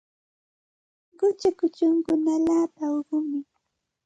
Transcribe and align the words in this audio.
Qucha 1.17 1.49
kuchunkuna 1.59 2.29
allaapa 2.37 2.85
uqumi. 2.99 3.39